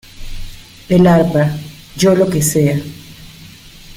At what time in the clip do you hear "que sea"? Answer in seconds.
2.27-2.81